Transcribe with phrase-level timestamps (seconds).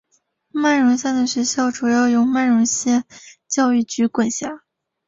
[0.51, 3.03] 曼绒县的学校主要由曼绒县
[3.47, 4.63] 教育局管辖。